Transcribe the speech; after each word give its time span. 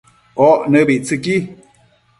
oc 0.45 0.59
nëbictsëqui 0.71 1.35